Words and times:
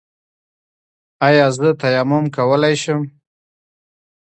ایا 1.27 1.47
زه 1.57 1.69
تیمم 1.81 2.25
کولی 2.35 2.75
شم؟ 2.81 3.01